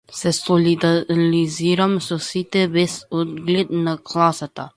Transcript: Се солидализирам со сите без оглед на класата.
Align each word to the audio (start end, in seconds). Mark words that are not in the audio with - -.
Се 0.19 0.29
солидализирам 0.35 1.93
со 2.07 2.17
сите 2.29 2.65
без 2.79 2.97
оглед 3.21 3.75
на 3.89 3.97
класата. 4.11 4.69